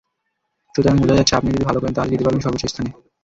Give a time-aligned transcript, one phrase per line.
[0.75, 2.89] সুতরাং বোঝাই যাচ্ছে, আপনিও যদি ভালো করেন, তাহলে যেতে পারবেন সর্বোচ্চ স্থানে।